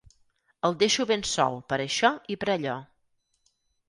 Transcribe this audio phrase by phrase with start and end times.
[0.69, 2.79] El deixo ben sol per això i per allò.